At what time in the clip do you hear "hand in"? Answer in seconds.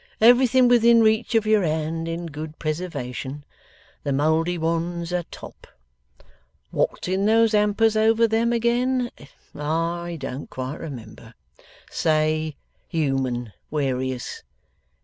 1.61-2.25